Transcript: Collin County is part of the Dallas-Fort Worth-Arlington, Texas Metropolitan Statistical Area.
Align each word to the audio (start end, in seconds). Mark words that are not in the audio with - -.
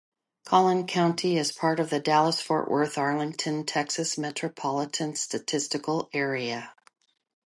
Collin 0.45 0.87
County 0.87 1.37
is 1.37 1.51
part 1.51 1.79
of 1.79 1.91
the 1.91 1.99
Dallas-Fort 1.99 2.71
Worth-Arlington, 2.71 3.67
Texas 3.67 4.17
Metropolitan 4.17 5.15
Statistical 5.15 6.09
Area. 6.11 6.73